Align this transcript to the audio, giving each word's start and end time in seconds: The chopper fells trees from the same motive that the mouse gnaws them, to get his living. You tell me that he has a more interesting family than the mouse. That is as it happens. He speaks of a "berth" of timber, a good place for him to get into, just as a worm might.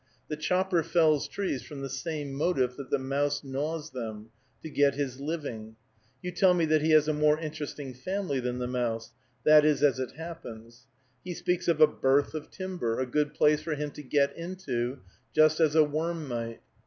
The 0.29 0.35
chopper 0.35 0.81
fells 0.81 1.27
trees 1.27 1.61
from 1.61 1.81
the 1.81 1.87
same 1.87 2.33
motive 2.33 2.75
that 2.77 2.89
the 2.89 2.97
mouse 2.97 3.43
gnaws 3.43 3.91
them, 3.91 4.31
to 4.63 4.69
get 4.71 4.95
his 4.95 5.19
living. 5.19 5.75
You 6.23 6.31
tell 6.31 6.55
me 6.55 6.65
that 6.65 6.81
he 6.81 6.89
has 6.89 7.07
a 7.07 7.13
more 7.13 7.39
interesting 7.39 7.93
family 7.93 8.39
than 8.39 8.57
the 8.57 8.65
mouse. 8.65 9.11
That 9.43 9.63
is 9.63 9.83
as 9.83 9.99
it 9.99 10.13
happens. 10.13 10.87
He 11.23 11.35
speaks 11.35 11.67
of 11.67 11.79
a 11.79 11.85
"berth" 11.85 12.33
of 12.33 12.49
timber, 12.49 12.99
a 12.99 13.05
good 13.05 13.35
place 13.35 13.61
for 13.61 13.75
him 13.75 13.91
to 13.91 14.01
get 14.01 14.35
into, 14.35 15.01
just 15.35 15.59
as 15.59 15.75
a 15.75 15.83
worm 15.83 16.27
might. 16.27 16.61